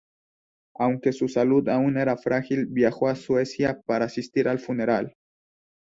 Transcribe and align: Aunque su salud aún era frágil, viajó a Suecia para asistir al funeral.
Aunque 0.77 1.13
su 1.13 1.27
salud 1.27 1.69
aún 1.69 1.95
era 1.95 2.17
frágil, 2.17 2.65
viajó 2.65 3.07
a 3.07 3.13
Suecia 3.13 3.81
para 3.85 4.05
asistir 4.05 4.47
al 4.47 4.57
funeral. 4.57 5.13